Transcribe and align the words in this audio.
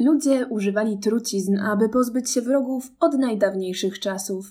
Ludzie 0.00 0.46
używali 0.46 0.98
trucizn, 0.98 1.58
aby 1.58 1.88
pozbyć 1.88 2.30
się 2.30 2.42
wrogów 2.42 2.92
od 3.00 3.18
najdawniejszych 3.18 3.98
czasów. 3.98 4.46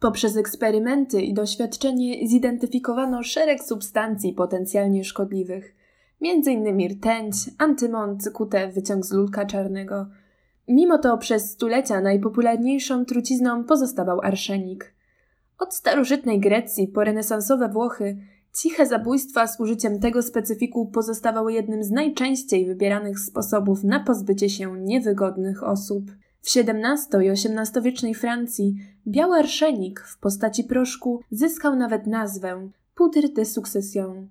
Poprzez 0.00 0.36
eksperymenty 0.36 1.22
i 1.22 1.34
doświadczenie 1.34 2.28
zidentyfikowano 2.28 3.22
szereg 3.22 3.62
substancji 3.62 4.32
potencjalnie 4.32 5.04
szkodliwych, 5.04 5.74
m.in. 6.22 6.88
rtęć, 6.90 7.34
antymon, 7.58 8.20
cykutę, 8.20 8.68
wyciąg 8.68 9.06
z 9.06 9.12
lulka 9.12 9.46
czarnego. 9.46 10.06
Mimo 10.68 10.98
to 10.98 11.18
przez 11.18 11.50
stulecia 11.50 12.00
najpopularniejszą 12.00 13.04
trucizną 13.04 13.64
pozostawał 13.64 14.20
arszenik. 14.20 14.94
Od 15.58 15.74
starożytnej 15.74 16.40
Grecji 16.40 16.88
po 16.88 17.04
renesansowe 17.04 17.68
Włochy 17.68 18.16
ciche 18.54 18.86
zabójstwa 18.86 19.46
z 19.46 19.60
użyciem 19.60 20.00
tego 20.00 20.22
specyfiku 20.22 20.86
pozostawały 20.86 21.52
jednym 21.52 21.84
z 21.84 21.90
najczęściej 21.90 22.66
wybieranych 22.66 23.18
sposobów 23.20 23.84
na 23.84 24.00
pozbycie 24.00 24.50
się 24.50 24.80
niewygodnych 24.80 25.62
osób. 25.62 26.10
W 26.42 26.56
XVII 26.56 27.26
i 27.26 27.30
XVIII-wiecznej 27.30 28.14
Francji 28.14 28.76
biały 29.06 29.38
arszenik 29.38 30.00
w 30.00 30.18
postaci 30.18 30.64
proszku 30.64 31.20
zyskał 31.30 31.76
nawet 31.76 32.06
nazwę 32.06 32.68
poudre 32.94 33.28
de 33.28 33.44
succession, 33.44 34.28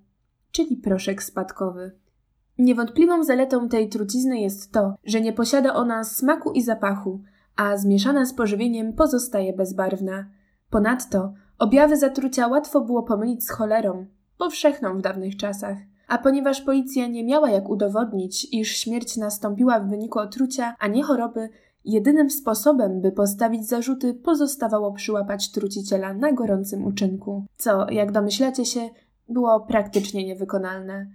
czyli 0.52 0.76
proszek 0.76 1.22
spadkowy. 1.22 1.92
Niewątpliwą 2.58 3.24
zaletą 3.24 3.68
tej 3.68 3.88
trucizny 3.88 4.40
jest 4.40 4.72
to, 4.72 4.94
że 5.04 5.20
nie 5.20 5.32
posiada 5.32 5.74
ona 5.74 6.04
smaku 6.04 6.52
i 6.52 6.62
zapachu, 6.62 7.20
a 7.56 7.76
zmieszana 7.76 8.26
z 8.26 8.34
pożywieniem 8.34 8.92
pozostaje 8.92 9.52
bezbarwna. 9.52 10.26
Ponadto 10.70 11.34
objawy 11.58 11.96
zatrucia 11.96 12.46
łatwo 12.48 12.80
było 12.80 13.02
pomylić 13.02 13.44
z 13.44 13.50
cholerą, 13.50 14.06
powszechną 14.38 14.98
w 14.98 15.02
dawnych 15.02 15.36
czasach. 15.36 15.76
A 16.08 16.18
ponieważ 16.18 16.60
policja 16.60 17.06
nie 17.06 17.24
miała 17.24 17.50
jak 17.50 17.68
udowodnić, 17.68 18.48
iż 18.52 18.76
śmierć 18.76 19.16
nastąpiła 19.16 19.80
w 19.80 19.88
wyniku 19.88 20.18
otrucia, 20.18 20.74
a 20.78 20.88
nie 20.88 21.02
choroby, 21.02 21.48
jedynym 21.84 22.30
sposobem, 22.30 23.00
by 23.00 23.12
postawić 23.12 23.68
zarzuty, 23.68 24.14
pozostawało 24.14 24.92
przyłapać 24.92 25.50
truciciela 25.50 26.14
na 26.14 26.32
gorącym 26.32 26.84
uczynku, 26.84 27.44
co, 27.56 27.90
jak 27.90 28.12
domyślacie 28.12 28.64
się, 28.64 28.80
było 29.28 29.60
praktycznie 29.60 30.24
niewykonalne. 30.24 31.06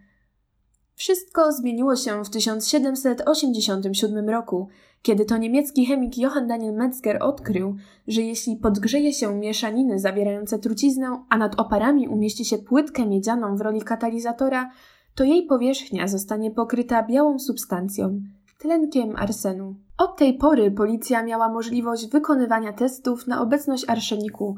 Wszystko 1.00 1.52
zmieniło 1.52 1.96
się 1.96 2.24
w 2.24 2.30
1787 2.30 4.30
roku, 4.30 4.68
kiedy 5.02 5.26
to 5.26 5.38
niemiecki 5.38 5.86
chemik 5.86 6.18
Johann 6.18 6.48
Daniel 6.48 6.76
Metzger 6.76 7.24
odkrył, 7.24 7.76
że 8.08 8.22
jeśli 8.22 8.56
podgrzeje 8.56 9.14
się 9.14 9.36
mieszaniny 9.36 10.00
zawierające 10.00 10.60
truciznę, 10.60 11.24
a 11.30 11.38
nad 11.38 11.60
oparami 11.60 12.08
umieści 12.08 12.46
się 12.46 12.58
płytkę 12.58 13.06
miedzianą 13.06 13.58
w 13.58 13.62
roli 13.62 13.82
katalizatora, 13.82 14.72
to 15.16 15.24
jej 15.24 15.46
powierzchnia 15.46 16.08
zostanie 16.08 16.52
pokryta 16.52 17.04
białą 17.04 17.40
substancją 17.40 18.22
tlenkiem 18.58 19.16
arsenu. 19.16 19.76
Od 19.98 20.18
tej 20.18 20.34
pory 20.34 20.72
policja 20.72 21.24
miała 21.24 21.50
możliwość 21.50 22.08
wykonywania 22.08 22.74
testów 22.74 23.28
na 23.28 23.42
obecność 23.42 23.86
arszeniku, 23.88 24.56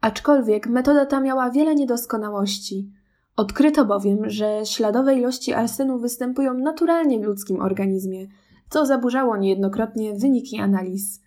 aczkolwiek 0.00 0.66
metoda 0.66 1.06
ta 1.06 1.20
miała 1.20 1.50
wiele 1.50 1.74
niedoskonałości. 1.74 2.99
Odkryto 3.40 3.84
bowiem, 3.84 4.30
że 4.30 4.60
śladowe 4.64 5.14
ilości 5.14 5.52
arsenu 5.52 5.98
występują 5.98 6.54
naturalnie 6.54 7.20
w 7.20 7.22
ludzkim 7.22 7.60
organizmie, 7.60 8.26
co 8.70 8.86
zaburzało 8.86 9.36
niejednokrotnie 9.36 10.14
wyniki 10.14 10.58
analiz. 10.58 11.20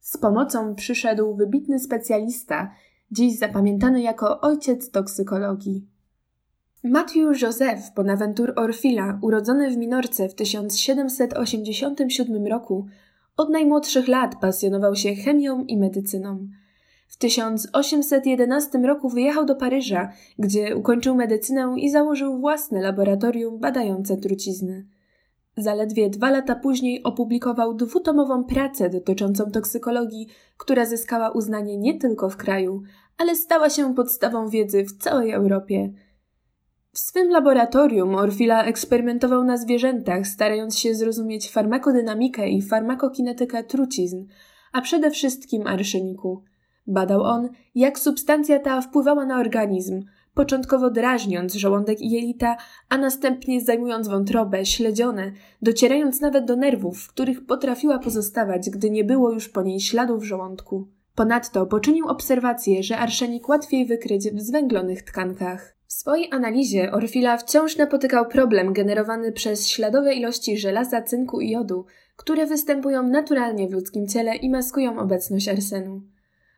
Z 0.00 0.16
pomocą 0.16 0.74
przyszedł 0.74 1.34
wybitny 1.34 1.78
specjalista, 1.78 2.70
dziś 3.10 3.38
zapamiętany 3.38 4.02
jako 4.02 4.40
ojciec 4.40 4.90
toksykologii. 4.90 5.88
Matthew 6.82 7.42
Joseph 7.42 7.94
Bonaventure 7.96 8.52
Orfila, 8.56 9.18
urodzony 9.22 9.70
w 9.70 9.76
Minorce 9.76 10.28
w 10.28 10.34
1787 10.34 12.46
roku, 12.46 12.86
od 13.36 13.50
najmłodszych 13.50 14.08
lat 14.08 14.40
pasjonował 14.40 14.96
się 14.96 15.14
chemią 15.14 15.64
i 15.64 15.76
medycyną. 15.76 16.48
W 17.14 17.16
1811 17.16 18.78
roku 18.78 19.08
wyjechał 19.08 19.44
do 19.44 19.56
Paryża, 19.56 20.12
gdzie 20.38 20.76
ukończył 20.76 21.14
medycynę 21.14 21.74
i 21.76 21.90
założył 21.90 22.38
własne 22.38 22.80
laboratorium 22.80 23.58
badające 23.58 24.16
trucizny. 24.16 24.86
Zaledwie 25.56 26.10
dwa 26.10 26.30
lata 26.30 26.54
później 26.54 27.02
opublikował 27.02 27.74
dwutomową 27.74 28.44
pracę 28.44 28.90
dotyczącą 28.90 29.50
toksykologii, 29.50 30.26
która 30.56 30.86
zyskała 30.86 31.30
uznanie 31.30 31.78
nie 31.78 31.98
tylko 31.98 32.30
w 32.30 32.36
kraju, 32.36 32.82
ale 33.18 33.36
stała 33.36 33.70
się 33.70 33.94
podstawą 33.94 34.48
wiedzy 34.48 34.84
w 34.84 34.96
całej 34.98 35.32
Europie. 35.32 35.92
W 36.92 36.98
swym 36.98 37.30
laboratorium 37.30 38.14
Orfila 38.14 38.64
eksperymentował 38.64 39.44
na 39.44 39.56
zwierzętach, 39.56 40.26
starając 40.26 40.78
się 40.78 40.94
zrozumieć 40.94 41.50
farmakodynamikę 41.50 42.48
i 42.48 42.62
farmakokinetykę 42.62 43.64
trucizn, 43.64 44.24
a 44.72 44.80
przede 44.80 45.10
wszystkim 45.10 45.66
arszeniku. 45.66 46.42
Badał 46.86 47.22
on, 47.22 47.48
jak 47.74 47.98
substancja 47.98 48.58
ta 48.58 48.80
wpływała 48.80 49.26
na 49.26 49.38
organizm, 49.40 50.04
początkowo 50.34 50.90
drażniąc 50.90 51.54
żołądek 51.54 52.00
i 52.00 52.10
jelita, 52.10 52.56
a 52.88 52.98
następnie 52.98 53.60
zajmując 53.60 54.08
wątrobę, 54.08 54.66
śledzione, 54.66 55.32
docierając 55.62 56.20
nawet 56.20 56.44
do 56.44 56.56
nerwów, 56.56 57.02
w 57.02 57.08
których 57.08 57.46
potrafiła 57.46 57.98
pozostawać, 57.98 58.70
gdy 58.70 58.90
nie 58.90 59.04
było 59.04 59.32
już 59.32 59.48
po 59.48 59.62
niej 59.62 59.80
śladów 59.80 60.22
w 60.22 60.24
żołądku. 60.24 60.88
Ponadto 61.14 61.66
poczynił 61.66 62.06
obserwację, 62.08 62.82
że 62.82 62.98
arszenik 62.98 63.48
łatwiej 63.48 63.86
wykryć 63.86 64.30
w 64.30 64.40
zwęglonych 64.40 65.02
tkankach. 65.02 65.74
W 65.86 65.92
swojej 65.92 66.28
analizie 66.32 66.92
Orfila 66.92 67.36
wciąż 67.36 67.76
napotykał 67.76 68.26
problem 68.26 68.72
generowany 68.72 69.32
przez 69.32 69.68
śladowe 69.68 70.14
ilości 70.14 70.58
żelaza, 70.58 71.02
cynku 71.02 71.40
i 71.40 71.50
jodu, 71.50 71.84
które 72.16 72.46
występują 72.46 73.02
naturalnie 73.02 73.68
w 73.68 73.72
ludzkim 73.72 74.06
ciele 74.06 74.36
i 74.36 74.50
maskują 74.50 74.98
obecność 74.98 75.48
arsenu. 75.48 76.02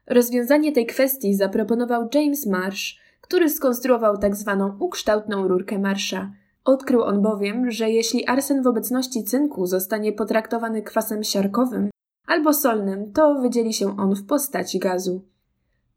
Rozwiązanie 0.06 0.72
tej 0.72 0.87
kwestii 0.87 1.34
zaproponował 1.34 2.09
James 2.15 2.47
Marsh, 2.47 3.00
który 3.21 3.50
skonstruował 3.50 4.19
tak 4.19 4.37
zwaną 4.37 4.77
ukształtną 4.81 5.49
rurkę 5.49 5.78
Marsha. 5.78 6.33
Odkrył 6.65 7.03
on 7.03 7.22
bowiem, 7.22 7.71
że 7.71 7.91
jeśli 7.91 8.27
arsen 8.27 8.62
w 8.62 8.66
obecności 8.66 9.25
cynku 9.25 9.66
zostanie 9.66 10.12
potraktowany 10.12 10.83
kwasem 10.83 11.25
siarkowym 11.25 11.91
albo 12.27 12.53
solnym, 12.53 13.12
to 13.12 13.34
wydzieli 13.34 13.75
się 13.75 13.97
on 13.97 14.15
w 14.15 14.27
postaci 14.27 14.78
gazu. 14.78 15.22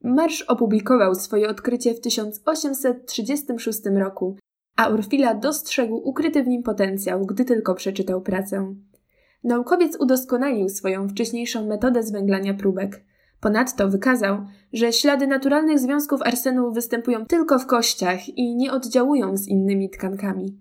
Marsz 0.03 0.41
opublikował 0.41 1.15
swoje 1.15 1.49
odkrycie 1.49 1.93
w 1.93 1.99
1836 1.99 3.81
roku, 3.85 4.37
a 4.75 4.89
Orfila 4.89 5.33
dostrzegł 5.33 5.95
ukryty 5.95 6.43
w 6.43 6.47
nim 6.47 6.63
potencjał, 6.63 7.25
gdy 7.25 7.45
tylko 7.45 7.75
przeczytał 7.75 8.21
pracę. 8.21 8.75
Naukowiec 9.43 9.97
udoskonalił 9.99 10.69
swoją 10.69 11.07
wcześniejszą 11.07 11.67
metodę 11.67 12.03
zwęglania 12.03 12.53
próbek. 12.53 13.03
Ponadto 13.41 13.89
wykazał, 13.89 14.45
że 14.73 14.93
ślady 14.93 15.27
naturalnych 15.27 15.79
związków 15.79 16.21
arsenu 16.21 16.71
występują 16.71 17.25
tylko 17.25 17.59
w 17.59 17.65
kościach 17.65 18.29
i 18.29 18.55
nie 18.55 18.71
oddziałują 18.71 19.37
z 19.37 19.47
innymi 19.47 19.89
tkankami. 19.89 20.57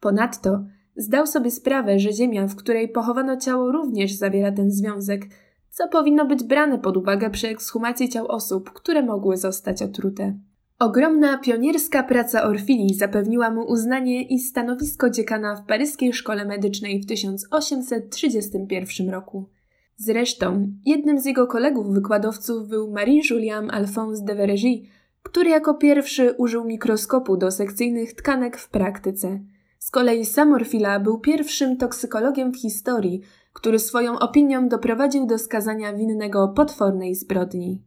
Ponadto 0.00 0.64
zdał 0.96 1.26
sobie 1.26 1.50
sprawę, 1.50 1.98
że 1.98 2.12
ziemia, 2.12 2.46
w 2.46 2.56
której 2.56 2.88
pochowano 2.88 3.36
ciało, 3.36 3.72
również 3.72 4.12
zawiera 4.12 4.52
ten 4.52 4.70
związek, 4.70 5.22
co 5.70 5.88
powinno 5.88 6.26
być 6.26 6.44
brane 6.44 6.78
pod 6.78 6.96
uwagę 6.96 7.30
przy 7.30 7.48
ekshumacji 7.48 8.08
ciał 8.08 8.26
osób, 8.26 8.70
które 8.70 9.02
mogły 9.02 9.36
zostać 9.36 9.82
otrute. 9.82 10.38
Ogromna 10.78 11.38
pionierska 11.38 12.02
praca 12.02 12.42
Orfili 12.42 12.94
zapewniła 12.94 13.50
mu 13.50 13.62
uznanie 13.62 14.22
i 14.22 14.38
stanowisko 14.38 15.10
dziekana 15.10 15.56
w 15.56 15.66
paryskiej 15.66 16.12
szkole 16.12 16.44
medycznej 16.44 17.00
w 17.00 17.06
1831 17.06 19.10
roku. 19.10 19.48
Zresztą 19.96 20.72
jednym 20.86 21.20
z 21.20 21.24
jego 21.24 21.46
kolegów 21.46 21.94
wykładowców 21.94 22.68
był 22.68 22.90
Marie-Julien 22.92 23.70
Alphonse 23.70 24.24
de 24.24 24.34
Vergy, 24.34 24.82
który 25.22 25.50
jako 25.50 25.74
pierwszy 25.74 26.34
użył 26.38 26.64
mikroskopu 26.64 27.36
do 27.36 27.50
sekcyjnych 27.50 28.14
tkanek 28.14 28.56
w 28.56 28.68
praktyce. 28.68 29.40
Z 29.78 29.90
kolei 29.90 30.24
sam 30.24 30.52
Orfila 30.52 31.00
był 31.00 31.18
pierwszym 31.18 31.76
toksykologiem 31.76 32.52
w 32.52 32.60
historii, 32.60 33.20
który 33.52 33.78
swoją 33.78 34.18
opinią 34.18 34.68
doprowadził 34.68 35.26
do 35.26 35.38
skazania 35.38 35.92
winnego 35.92 36.48
potwornej 36.48 37.14
zbrodni. 37.14 37.82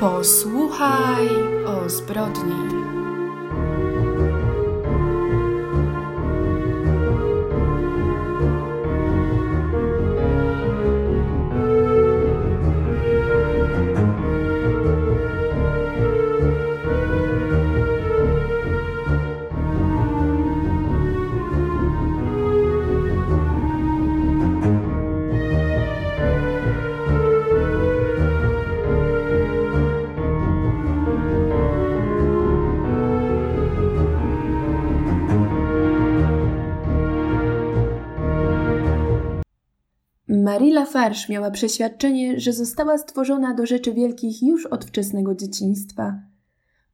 Posłuchaj 0.00 1.28
o 1.66 1.88
zbrodni. 1.88 2.83
Marie 40.44 40.74
Lafarge 40.74 41.20
miała 41.28 41.50
przeświadczenie, 41.50 42.40
że 42.40 42.52
została 42.52 42.98
stworzona 42.98 43.54
do 43.54 43.66
rzeczy 43.66 43.92
wielkich 43.92 44.42
już 44.42 44.66
od 44.66 44.84
wczesnego 44.84 45.34
dzieciństwa. 45.34 46.18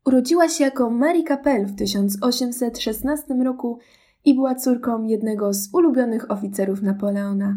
Urodziła 0.06 0.48
się 0.48 0.64
jako 0.64 0.90
Marie 0.90 1.24
Capel 1.24 1.66
w 1.66 1.76
1816 1.76 3.34
roku 3.34 3.78
i 4.24 4.34
była 4.34 4.54
córką 4.54 5.04
jednego 5.04 5.52
z 5.52 5.74
ulubionych 5.74 6.30
oficerów 6.30 6.82
Napoleona. 6.82 7.56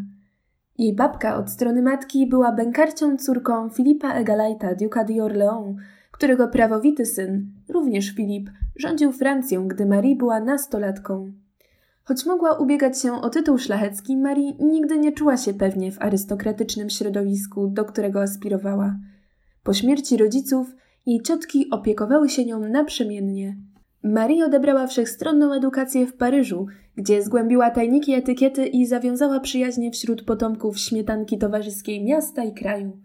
Jej 0.78 0.95
babka 0.95 1.38
od 1.38 1.50
strony 1.50 1.81
matki 1.81 2.28
była 2.28 2.51
bękarcią 2.51 3.18
córką 3.18 3.69
Filipa 3.69 4.13
Egalajta, 4.13 4.75
duka 4.75 5.06
d'Orléans, 5.06 5.75
którego 6.12 6.48
prawowity 6.48 7.06
syn, 7.06 7.51
również 7.69 8.16
Filip, 8.16 8.50
rządził 8.75 9.12
Francją, 9.12 9.68
gdy 9.68 9.86
Marie 9.86 10.16
była 10.16 10.39
nastolatką. 10.39 11.43
Choć 12.03 12.25
mogła 12.25 12.53
ubiegać 12.57 13.01
się 13.01 13.21
o 13.21 13.29
tytuł 13.29 13.57
szlachecki, 13.57 14.17
Marie 14.17 14.53
nigdy 14.59 14.97
nie 14.97 15.11
czuła 15.11 15.38
się 15.38 15.53
pewnie 15.53 15.91
w 15.91 16.01
arystokratycznym 16.01 16.89
środowisku, 16.89 17.67
do 17.67 17.85
którego 17.85 18.21
aspirowała. 18.21 18.95
Po 19.63 19.73
śmierci 19.73 20.17
rodziców 20.17 20.75
jej 21.05 21.21
ciotki 21.21 21.69
opiekowały 21.69 22.29
się 22.29 22.45
nią 22.45 22.59
naprzemiennie. 22.59 23.57
Marie 24.03 24.45
odebrała 24.45 24.88
wszechstronną 24.88 25.53
edukację 25.53 26.07
w 26.07 26.15
Paryżu, 26.15 26.65
gdzie 26.95 27.23
zgłębiła 27.23 27.71
tajniki 27.71 28.13
etykiety 28.13 28.65
i 28.67 28.85
zawiązała 28.85 29.39
przyjaźnie 29.39 29.91
wśród 29.91 30.23
potomków 30.23 30.79
śmietanki 30.79 31.38
towarzyskiej 31.38 32.03
miasta 32.03 32.44
i 32.44 32.53
kraju. 32.53 32.97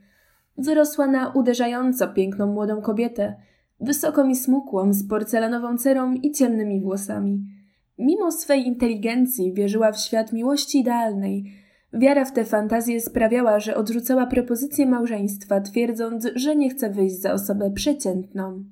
Wyrosła 0.56 1.06
na 1.06 1.28
uderzająco 1.28 2.08
piękną 2.08 2.46
młodą 2.46 2.82
kobietę, 2.82 3.36
wysoką 3.80 4.28
i 4.28 4.36
smukłą, 4.36 4.92
z 4.92 5.08
porcelanową 5.08 5.78
cerą 5.78 6.12
i 6.12 6.32
ciemnymi 6.32 6.80
włosami. 6.80 7.57
Mimo 7.98 8.32
swej 8.32 8.66
inteligencji 8.66 9.52
wierzyła 9.52 9.92
w 9.92 10.00
świat 10.00 10.32
miłości 10.32 10.78
idealnej. 10.78 11.52
Wiara 11.92 12.24
w 12.24 12.32
tę 12.32 12.44
fantazję 12.44 13.00
sprawiała, 13.00 13.60
że 13.60 13.76
odrzucała 13.76 14.26
propozycję 14.26 14.86
małżeństwa, 14.86 15.60
twierdząc, 15.60 16.28
że 16.34 16.56
nie 16.56 16.70
chce 16.70 16.90
wyjść 16.90 17.20
za 17.20 17.32
osobę 17.32 17.70
przeciętną. 17.74 18.64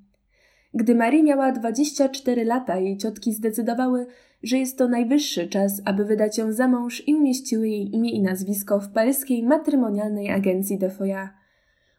Gdy 0.75 0.94
Marie 0.94 1.23
miała 1.23 1.52
24 1.52 2.44
lata, 2.44 2.76
jej 2.76 2.96
ciotki 2.96 3.32
zdecydowały, 3.32 4.06
że 4.43 4.58
jest 4.58 4.78
to 4.78 4.88
najwyższy 4.88 5.49
czas, 5.49 5.82
aby 5.84 6.05
wydać 6.05 6.38
ją 6.38 6.52
za 6.52 6.69
mąż 6.69 7.08
i 7.08 7.14
umieściły 7.14 7.69
jej 7.69 7.94
imię 7.94 8.11
i 8.11 8.23
nazwisko 8.23 8.81
w 8.81 8.93
paryskiej 8.93 9.43
matrymonialnej 9.43 10.31
agencji 10.31 10.78
de 10.78 10.90
Foya. 10.90 11.28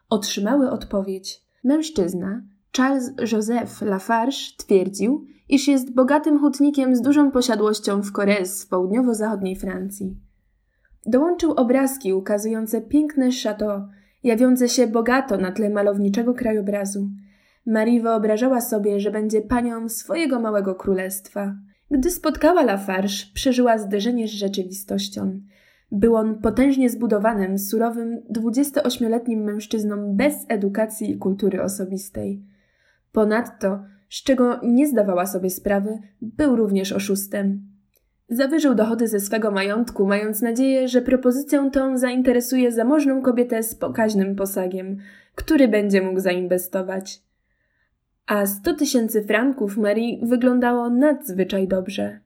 Otrzymały 0.09 0.71
odpowiedź. 0.71 1.41
Mężczyzna, 1.63 2.41
Charles 2.77 3.13
Joseph 3.31 3.81
Lafarge, 3.81 4.37
twierdził, 4.57 5.25
iż 5.49 5.67
jest 5.67 5.93
bogatym 5.93 6.39
hutnikiem 6.39 6.95
z 6.95 7.01
dużą 7.01 7.31
posiadłością 7.31 8.01
w 8.01 8.11
Corrèze 8.11 8.65
w 8.65 8.67
południowo-zachodniej 8.67 9.55
Francji. 9.55 10.15
Dołączył 11.05 11.51
obrazki 11.51 12.13
ukazujące 12.13 12.81
piękne 12.81 13.29
chateau, 13.43 13.81
jawiące 14.23 14.69
się 14.69 14.87
bogato 14.87 15.37
na 15.37 15.51
tle 15.51 15.69
malowniczego 15.69 16.33
krajobrazu. 16.33 17.09
Marie 17.65 18.01
wyobrażała 18.01 18.61
sobie, 18.61 18.99
że 18.99 19.11
będzie 19.11 19.41
panią 19.41 19.89
swojego 19.89 20.39
małego 20.39 20.75
królestwa. 20.75 21.55
Gdy 21.91 22.11
spotkała 22.11 22.63
Lafarge, 22.63 23.25
przeżyła 23.33 23.77
zderzenie 23.77 24.27
z 24.27 24.31
rzeczywistością. 24.31 25.41
Był 25.91 26.15
on 26.15 26.41
potężnie 26.41 26.89
zbudowanym, 26.89 27.59
surowym, 27.59 28.21
28-letnim 28.31 29.43
mężczyzną 29.43 30.15
bez 30.15 30.45
edukacji 30.47 31.11
i 31.11 31.17
kultury 31.17 31.63
osobistej. 31.63 32.43
Ponadto, 33.11 33.79
z 34.09 34.23
czego 34.23 34.59
nie 34.63 34.87
zdawała 34.87 35.25
sobie 35.25 35.49
sprawy, 35.49 35.99
był 36.21 36.55
również 36.55 36.91
oszustem. 36.91 37.61
Zawyżył 38.29 38.75
dochody 38.75 39.07
ze 39.07 39.19
swego 39.19 39.51
majątku, 39.51 40.07
mając 40.07 40.41
nadzieję, 40.41 40.87
że 40.87 41.01
propozycją 41.01 41.71
tą 41.71 41.97
zainteresuje 41.97 42.71
zamożną 42.71 43.21
kobietę 43.21 43.63
z 43.63 43.75
pokaźnym 43.75 44.35
posagiem, 44.35 44.97
który 45.35 45.67
będzie 45.67 46.01
mógł 46.01 46.19
zainwestować. 46.19 47.21
A 48.27 48.45
sto 48.45 48.73
tysięcy 48.73 49.23
franków 49.23 49.77
Marii 49.77 50.19
wyglądało 50.23 50.89
nadzwyczaj 50.89 51.67
dobrze. 51.67 52.19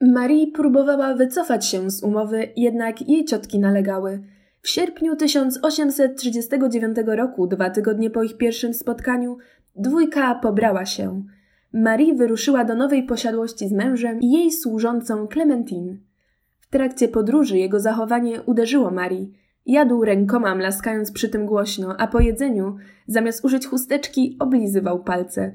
Marie 0.00 0.46
próbowała 0.46 1.14
wycofać 1.14 1.66
się 1.66 1.90
z 1.90 2.02
umowy, 2.02 2.48
jednak 2.56 3.08
jej 3.08 3.24
ciotki 3.24 3.58
nalegały. 3.58 4.20
W 4.62 4.68
sierpniu 4.68 5.16
1839 5.16 6.96
roku, 7.06 7.46
dwa 7.46 7.70
tygodnie 7.70 8.10
po 8.10 8.22
ich 8.22 8.36
pierwszym 8.36 8.74
spotkaniu, 8.74 9.36
dwójka 9.76 10.34
pobrała 10.34 10.86
się. 10.86 11.24
Marie 11.72 12.14
wyruszyła 12.14 12.64
do 12.64 12.74
nowej 12.74 13.02
posiadłości 13.02 13.68
z 13.68 13.72
mężem 13.72 14.20
i 14.20 14.32
jej 14.32 14.52
służącą 14.52 15.26
Clementine. 15.26 15.96
W 16.60 16.68
trakcie 16.68 17.08
podróży 17.08 17.58
jego 17.58 17.80
zachowanie 17.80 18.42
uderzyło 18.42 18.90
Marii. 18.90 19.32
Jadł 19.66 20.04
rękoma, 20.04 20.54
mlaskając 20.54 21.12
przy 21.12 21.28
tym 21.28 21.46
głośno, 21.46 21.96
a 21.98 22.06
po 22.06 22.20
jedzeniu, 22.20 22.76
zamiast 23.06 23.44
użyć 23.44 23.66
chusteczki, 23.66 24.36
oblizywał 24.40 25.04
palce. 25.04 25.52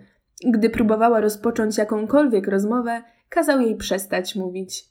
Gdy 0.47 0.69
próbowała 0.69 1.21
rozpocząć 1.21 1.77
jakąkolwiek 1.77 2.47
rozmowę, 2.47 3.03
kazał 3.29 3.61
jej 3.61 3.75
przestać 3.75 4.35
mówić. 4.35 4.85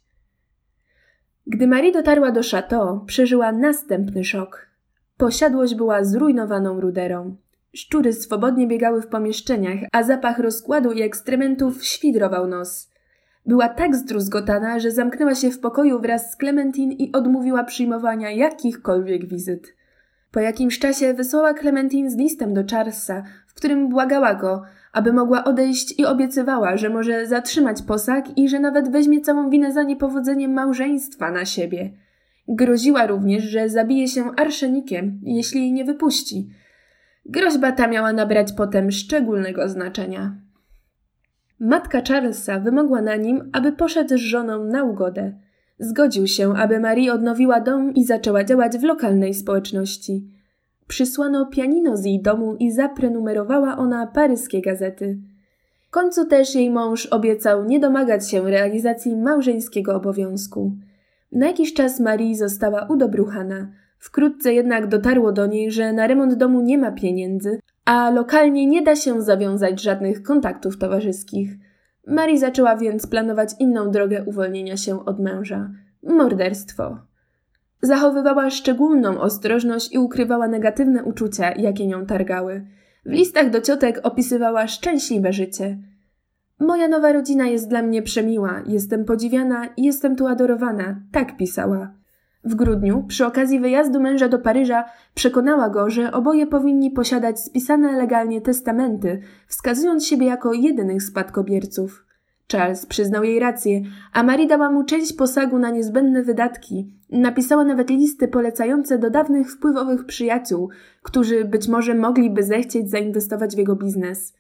Gdy 1.47 1.67
Marie 1.67 1.93
dotarła 1.93 2.33
do 2.33 2.41
chateau, 2.51 3.05
przeżyła 3.07 3.53
następny 3.53 4.25
szok. 4.25 4.69
Posiadłość 5.17 5.75
była 5.75 6.05
zrujnowaną 6.05 6.81
ruderą. 6.81 7.37
Szczury 7.75 8.13
swobodnie 8.13 8.67
biegały 8.67 9.03
w 9.03 9.07
pomieszczeniach, 9.07 9.79
a 9.93 10.03
zapach 10.03 10.39
rozkładu 10.39 10.93
i 10.93 11.03
ekstrementów 11.03 11.85
świdrował 11.85 12.47
nos. 12.47 12.91
Była 13.47 13.69
tak 13.69 13.97
zdruzgotana, 13.97 14.79
że 14.79 14.91
zamknęła 14.91 15.35
się 15.35 15.51
w 15.51 15.61
pokoju 15.61 16.01
wraz 16.01 16.33
z 16.33 16.37
Clementine 16.37 16.95
i 16.95 17.13
odmówiła 17.13 17.65
przyjmowania 17.65 18.31
jakichkolwiek 18.31 19.29
wizyt. 19.29 19.75
Po 20.33 20.41
jakimś 20.41 20.79
czasie 20.79 21.15
wysłała 21.15 21.55
Clementine 21.55 22.11
z 22.11 22.17
listem 22.17 22.55
do 22.55 22.63
Charlesa, 22.71 23.23
w 23.47 23.55
którym 23.55 23.89
błagała 23.89 24.35
go, 24.35 24.63
aby 24.93 25.13
mogła 25.13 25.45
odejść 25.45 26.01
i 26.01 26.05
obiecywała, 26.07 26.77
że 26.77 26.89
może 26.89 27.27
zatrzymać 27.27 27.83
posag 27.83 28.39
i 28.39 28.49
że 28.49 28.61
nawet 28.61 28.93
weźmie 28.93 29.21
całą 29.21 29.51
winę 29.51 29.73
za 29.73 29.83
niepowodzenie 29.83 30.49
małżeństwa 30.49 31.31
na 31.31 31.45
siebie. 31.45 31.91
Groziła 32.49 33.07
również, 33.07 33.45
że 33.45 33.69
zabije 33.69 34.09
się 34.09 34.37
arszenikiem, 34.37 35.21
jeśli 35.23 35.61
jej 35.61 35.73
nie 35.73 35.85
wypuści. 35.85 36.49
Groźba 37.29 37.73
ta 37.73 37.89
miała 37.89 38.13
nabrać 38.13 38.53
potem 38.53 38.91
szczególnego 38.91 39.69
znaczenia. 39.69 40.37
Matka 41.61 42.03
Charlesa 42.09 42.61
wymogła 42.61 43.03
na 43.03 43.17
nim, 43.17 43.51
aby 43.53 43.73
poszedł 43.73 44.17
z 44.17 44.21
żoną 44.21 44.65
na 44.65 44.85
ugodę. 44.85 45.33
Zgodził 45.79 46.27
się, 46.27 46.57
aby 46.57 46.81
Marie 46.81 47.13
odnowiła 47.13 47.61
dom 47.61 47.95
i 47.95 48.05
zaczęła 48.05 48.45
działać 48.45 48.79
w 48.79 48.83
lokalnej 48.83 49.35
społeczności. 49.35 50.31
Przysłano 50.89 51.47
pianino 51.47 51.97
z 51.97 52.05
jej 52.05 52.23
domu 52.23 52.57
i 52.61 52.73
zaprenumerowała 52.73 53.77
ona 53.77 54.07
paryskie 54.07 54.63
gazety. 54.63 55.19
W 55.89 55.91
końcu 55.91 56.25
też 56.25 56.55
jej 56.55 56.71
mąż 56.71 57.07
obiecał 57.07 57.65
nie 57.65 57.81
domagać 57.81 58.31
się 58.31 58.51
realizacji 58.51 59.17
małżeńskiego 59.17 59.95
obowiązku. 59.95 60.73
Na 61.33 61.47
jakiś 61.47 61.75
czas 61.75 62.01
Marie 62.01 62.37
została 62.37 62.87
udobruchana. 62.87 63.69
Wkrótce 63.99 64.55
jednak 64.55 64.87
dotarło 64.87 65.33
do 65.33 65.47
niej, 65.47 65.71
że 65.71 65.93
na 65.93 66.07
remont 66.07 66.35
domu 66.35 66.61
nie 66.61 66.79
ma 66.79 66.93
pieniędzy, 66.93 67.61
a 67.85 68.11
lokalnie 68.11 68.67
nie 68.67 68.83
da 68.83 68.97
się 68.97 69.23
zawiązać 69.23 69.83
żadnych 69.83 70.23
kontaktów 70.23 70.79
towarzyskich. 70.79 71.51
Marie 72.07 72.39
zaczęła 72.39 72.77
więc 72.77 73.07
planować 73.07 73.51
inną 73.61 73.91
drogę 73.91 74.25
uwolnienia 74.25 74.77
się 74.77 75.05
od 75.05 75.21
męża 75.21 75.71
morderstwo. 76.03 76.99
Zachowywała 77.83 78.51
szczególną 78.51 79.21
ostrożność 79.21 79.95
i 79.95 79.99
ukrywała 79.99 80.49
negatywne 80.49 81.05
uczucia, 81.05 81.53
jakie 81.53 81.87
nią 81.87 82.07
targały. 82.07 82.67
W 83.07 83.11
listach 83.11 83.51
do 83.51 83.61
ciotek 83.61 84.01
opisywała 84.03 84.67
szczęśliwe 84.67 85.33
życie. 85.33 85.79
Moja 86.61 86.89
nowa 86.89 87.13
rodzina 87.13 87.47
jest 87.47 87.69
dla 87.69 87.83
mnie 87.83 88.03
przemiła, 88.03 88.63
jestem 88.67 89.05
podziwiana 89.05 89.67
i 89.77 89.85
jestem 89.85 90.17
tu 90.17 90.27
adorowana, 90.27 91.01
tak 91.13 91.37
pisała. 91.37 91.98
W 92.45 92.55
grudniu, 92.55 93.05
przy 93.09 93.27
okazji 93.27 93.61
wyjazdu 93.61 94.01
męża 94.01 94.29
do 94.29 94.39
Paryża, 94.39 94.85
przekonała 95.15 95.69
go, 95.69 95.91
że 95.91 96.13
oboje 96.13 96.47
powinni 96.47 96.91
posiadać 96.91 97.41
spisane 97.41 97.93
legalnie 97.93 98.41
testamenty, 98.41 99.21
wskazując 99.47 100.07
siebie 100.07 100.27
jako 100.27 100.53
jedynych 100.53 101.03
spadkobierców. 101.03 102.05
Charles 102.53 102.87
przyznał 102.87 103.25
jej 103.25 103.39
rację, 103.39 103.81
a 104.13 104.23
Marie 104.23 104.47
dała 104.47 104.71
mu 104.71 104.85
część 104.85 105.13
posagu 105.13 105.59
na 105.59 105.71
niezbędne 105.71 106.23
wydatki. 106.23 106.93
Napisała 107.11 107.65
nawet 107.65 107.91
listy 107.91 108.29
polecające 108.29 108.99
do 108.99 109.11
dawnych 109.11 109.53
wpływowych 109.53 110.05
przyjaciół, 110.05 110.69
którzy 111.03 111.45
być 111.45 111.69
może 111.69 111.95
mogliby 111.95 112.43
zechcieć 112.43 112.91
zainwestować 112.91 113.55
w 113.55 113.59
jego 113.59 113.77
biznes. 113.77 114.35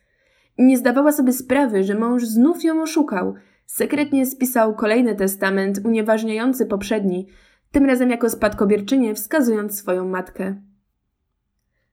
Nie 0.58 0.78
zdawała 0.78 1.12
sobie 1.12 1.32
sprawy, 1.32 1.84
że 1.84 1.94
mąż 1.94 2.24
znów 2.24 2.64
ją 2.64 2.82
oszukał. 2.82 3.34
Sekretnie 3.66 4.26
spisał 4.26 4.74
kolejny 4.74 5.14
testament 5.14 5.80
unieważniający 5.84 6.66
poprzedni, 6.66 7.26
tym 7.72 7.84
razem 7.84 8.10
jako 8.10 8.30
spadkobierczynię 8.30 9.14
wskazując 9.14 9.78
swoją 9.78 10.08
matkę. 10.08 10.54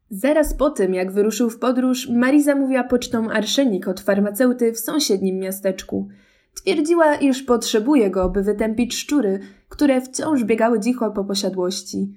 Zaraz 0.10 0.53
po 0.53 0.70
tym, 0.70 0.94
jak 0.94 1.12
wyruszył 1.12 1.50
w 1.50 1.60
podróż, 1.60 2.10
Marie 2.10 2.44
zamówiła 2.44 2.84
pocztą 2.84 3.32
arszenik 3.32 3.88
od 3.88 4.00
farmaceuty 4.00 4.74
w 4.74 4.79
sąsiednim 4.79 5.39
miasteczku. 5.39 6.08
Twierdziła, 6.53 7.15
iż 7.15 7.44
potrzebuje 7.44 8.12
go, 8.12 8.29
by 8.29 8.44
wytępić 8.44 8.96
szczury, 8.96 9.39
które 9.70 10.01
wciąż 10.01 10.44
biegały 10.44 10.79
dzicho 10.79 11.12
po 11.12 11.24
posiadłości. 11.24 12.13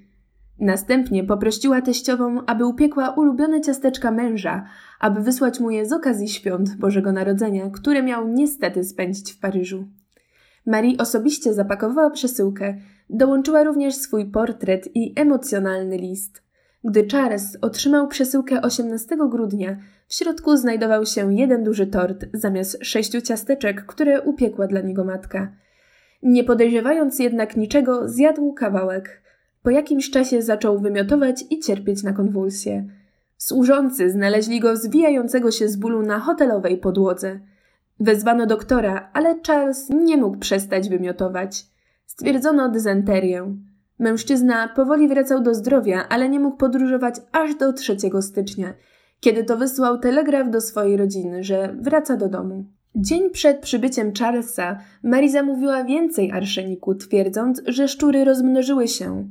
Następnie 0.59 1.23
poprosiła 1.23 1.81
teściową, 1.81 2.45
aby 2.45 2.65
upiekła 2.65 3.09
ulubione 3.09 3.61
ciasteczka 3.61 4.11
męża, 4.11 4.65
aby 4.99 5.21
wysłać 5.21 5.59
mu 5.59 5.71
je 5.71 5.85
z 5.85 5.93
okazji 5.93 6.29
świąt 6.29 6.75
Bożego 6.75 7.11
Narodzenia, 7.11 7.69
które 7.69 8.03
miał 8.03 8.27
niestety 8.27 8.83
spędzić 8.83 9.33
w 9.33 9.39
Paryżu. 9.39 9.87
Marie 10.69 10.97
osobiście 10.97 11.53
zapakowała 11.53 12.09
przesyłkę, 12.09 12.75
dołączyła 13.09 13.63
również 13.63 13.95
swój 13.95 14.25
portret 14.25 14.95
i 14.95 15.13
emocjonalny 15.15 15.97
list. 15.97 16.43
Gdy 16.83 17.07
Charles 17.07 17.57
otrzymał 17.61 18.07
przesyłkę 18.07 18.61
18 18.61 19.17
grudnia, 19.29 19.77
w 20.07 20.15
środku 20.15 20.57
znajdował 20.57 21.05
się 21.05 21.33
jeden 21.33 21.63
duży 21.63 21.87
tort 21.87 22.25
zamiast 22.33 22.77
sześciu 22.81 23.21
ciasteczek, 23.21 23.85
które 23.85 24.21
upiekła 24.21 24.67
dla 24.67 24.81
niego 24.81 25.05
matka. 25.05 25.51
Nie 26.23 26.43
podejrzewając 26.43 27.19
jednak 27.19 27.57
niczego, 27.57 28.09
zjadł 28.09 28.53
kawałek. 28.53 29.21
Po 29.63 29.69
jakimś 29.69 30.11
czasie 30.11 30.41
zaczął 30.41 30.79
wymiotować 30.79 31.43
i 31.49 31.59
cierpieć 31.59 32.03
na 32.03 32.13
konwulsje. 32.13 32.85
Służący 33.37 34.09
znaleźli 34.09 34.59
go 34.59 34.75
zwijającego 34.75 35.51
się 35.51 35.67
z 35.67 35.75
bólu 35.75 36.01
na 36.01 36.19
hotelowej 36.19 36.77
podłodze. 36.77 37.39
Wezwano 37.99 38.45
doktora, 38.45 39.09
ale 39.13 39.35
Charles 39.47 39.89
nie 39.89 40.17
mógł 40.17 40.37
przestać 40.37 40.89
wymiotować. 40.89 41.65
Stwierdzono 42.05 42.69
dysenterię. 42.69 43.55
Mężczyzna 43.99 44.67
powoli 44.67 45.07
wracał 45.07 45.41
do 45.41 45.53
zdrowia, 45.53 46.05
ale 46.09 46.29
nie 46.29 46.39
mógł 46.39 46.57
podróżować 46.57 47.15
aż 47.31 47.55
do 47.55 47.73
3 47.73 47.97
stycznia, 48.21 48.73
kiedy 49.19 49.43
to 49.43 49.57
wysłał 49.57 49.99
telegraf 49.99 50.49
do 50.49 50.61
swojej 50.61 50.97
rodziny, 50.97 51.43
że 51.43 51.75
wraca 51.81 52.17
do 52.17 52.29
domu. 52.29 52.65
Dzień 52.95 53.29
przed 53.29 53.59
przybyciem 53.59 54.13
Charlesa 54.19 54.79
Mary 55.03 55.29
zamówiła 55.29 55.83
więcej 55.83 56.31
arszeniku, 56.31 56.95
twierdząc, 56.95 57.61
że 57.67 57.87
szczury 57.87 58.25
rozmnożyły 58.25 58.87
się. 58.87 59.29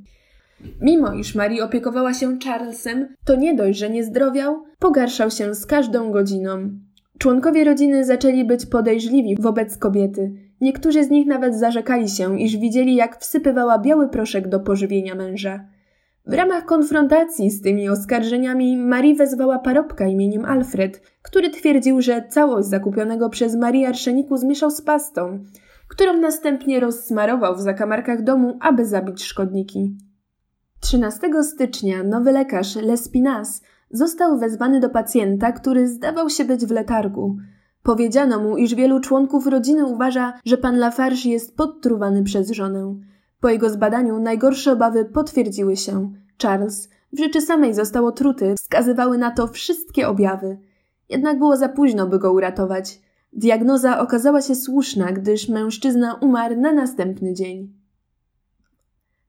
Mimo 0.81 1.13
iż 1.13 1.35
Mary 1.35 1.63
opiekowała 1.63 2.15
się 2.15 2.39
Charlesem, 2.45 3.09
to 3.25 3.37
nie 3.37 3.55
dość, 3.55 3.79
że 3.79 3.91
nie 3.91 4.05
zdrowiał, 4.05 4.65
pogarszał 4.79 5.31
się 5.31 5.55
z 5.55 5.67
każdą 5.67 6.13
godziną. 6.13 6.71
Członkowie 7.19 7.65
rodziny 7.65 8.05
zaczęli 8.05 8.45
być 8.45 8.67
podejrzliwi 8.67 9.37
wobec 9.41 9.79
kobiety. 9.79 10.33
Niektórzy 10.61 11.05
z 11.05 11.11
nich 11.11 11.27
nawet 11.27 11.59
zarzekali 11.59 12.09
się, 12.09 12.41
iż 12.41 12.57
widzieli, 12.57 12.95
jak 12.95 13.19
wsypywała 13.19 13.79
biały 13.79 14.09
proszek 14.09 14.49
do 14.49 14.61
pożywienia 14.61 15.15
męża. 15.15 15.65
W 16.27 16.33
ramach 16.33 16.65
konfrontacji 16.65 17.51
z 17.51 17.63
tymi 17.63 17.89
oskarżeniami 17.89 18.77
Marie 18.77 19.15
wezwała 19.15 19.59
parobka 19.59 20.07
imieniem 20.07 20.45
Alfred, 20.45 21.03
który 21.23 21.51
twierdził, 21.51 22.03
że 22.03 22.29
całość 22.29 22.69
zakupionego 22.69 23.31
przez 23.31 23.57
Marię 23.57 23.89
arszeniku 23.89 24.37
zmieszał 24.37 24.71
z 24.71 24.83
pastą, 24.83 25.45
którą 25.89 26.17
następnie 26.17 26.81
rozsmarował 26.81 27.57
w 27.57 27.61
zakamarkach 27.61 28.23
domu, 28.23 28.59
aby 28.61 28.85
zabić 28.85 29.25
szkodniki. 29.25 29.97
13 30.81 31.29
stycznia 31.43 32.03
nowy 32.03 32.33
lekarz 32.33 32.77
Lespinas 32.77 33.63
został 33.91 34.39
wezwany 34.39 34.81
do 34.81 34.91
pacjenta, 34.91 35.53
który 35.53 35.89
zdawał 35.89 36.31
się 36.31 36.45
być 36.45 36.67
w 36.67 36.71
letargu. 36.71 37.37
Powiedziano 37.83 38.41
mu, 38.41 38.57
iż 38.57 38.75
wielu 38.75 39.01
członków 39.01 39.47
rodziny 39.47 39.87
uważa, 39.87 40.33
że 40.45 40.57
pan 40.57 40.79
Lafarge 40.79 41.29
jest 41.29 41.57
podtruwany 41.57 42.23
przez 42.23 42.51
żonę. 42.51 42.95
Po 43.41 43.49
jego 43.49 43.71
zbadaniu 43.71 44.19
najgorsze 44.19 44.73
obawy 44.73 45.05
potwierdziły 45.05 45.77
się. 45.77 46.13
Charles 46.43 46.89
w 47.13 47.19
rzeczy 47.19 47.41
samej 47.41 47.75
został 47.75 48.07
otruty, 48.07 48.55
wskazywały 48.55 49.19
na 49.19 49.31
to 49.31 49.47
wszystkie 49.47 50.09
objawy. 50.09 50.59
Jednak 51.09 51.39
było 51.39 51.57
za 51.57 51.69
późno, 51.69 52.07
by 52.07 52.19
go 52.19 52.33
uratować. 52.33 53.01
Diagnoza 53.33 54.01
okazała 54.01 54.43
się 54.43 54.55
słuszna, 54.55 55.13
gdyż 55.13 55.49
mężczyzna 55.49 56.15
umarł 56.15 56.61
na 56.61 56.73
następny 56.73 57.35
dzień. 57.35 57.78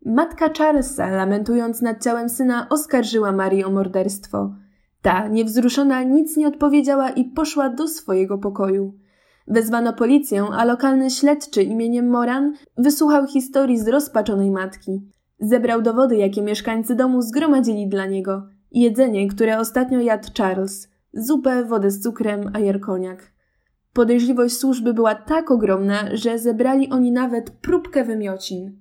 Matka 0.05 0.49
Charlesa, 0.57 1.09
lamentując 1.09 1.81
nad 1.81 2.03
ciałem 2.03 2.29
syna, 2.29 2.67
oskarżyła 2.69 3.31
Marię 3.31 3.67
o 3.67 3.71
morderstwo. 3.71 4.55
Ta, 5.01 5.27
niewzruszona, 5.27 6.03
nic 6.03 6.37
nie 6.37 6.47
odpowiedziała 6.47 7.09
i 7.09 7.25
poszła 7.25 7.69
do 7.69 7.87
swojego 7.87 8.37
pokoju. 8.37 8.93
Wezwano 9.47 9.93
policję, 9.93 10.45
a 10.51 10.65
lokalny 10.65 11.09
śledczy 11.09 11.63
imieniem 11.63 12.09
Moran 12.09 12.53
wysłuchał 12.77 13.27
historii 13.27 13.79
zrozpaczonej 13.79 14.51
matki. 14.51 15.01
Zebrał 15.39 15.81
dowody, 15.81 16.15
jakie 16.15 16.41
mieszkańcy 16.41 16.95
domu 16.95 17.21
zgromadzili 17.21 17.87
dla 17.87 18.05
niego. 18.05 18.47
Jedzenie, 18.71 19.27
które 19.27 19.59
ostatnio 19.59 19.99
jadł 19.99 20.27
Charles. 20.37 20.89
Zupę, 21.13 21.65
wodę 21.65 21.91
z 21.91 22.01
cukrem, 22.01 22.51
a 22.53 22.59
jarkoniak. 22.59 23.31
Podejrzliwość 23.93 24.57
służby 24.57 24.93
była 24.93 25.15
tak 25.15 25.51
ogromna, 25.51 26.03
że 26.13 26.39
zebrali 26.39 26.89
oni 26.89 27.11
nawet 27.11 27.49
próbkę 27.49 28.03
wymiocin. 28.03 28.79